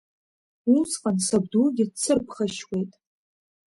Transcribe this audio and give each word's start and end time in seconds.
Усҟан 0.77 1.17
сабдугьы 1.25 1.85
дсырԥхашьуеит. 1.91 2.91